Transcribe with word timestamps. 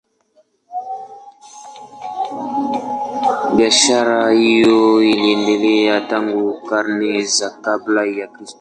Biashara 3.55 4.31
hiyo 4.31 5.03
iliendelea 5.03 6.01
tangu 6.01 6.61
karne 6.61 7.23
za 7.25 7.49
kabla 7.49 8.05
ya 8.05 8.27
Kristo. 8.27 8.49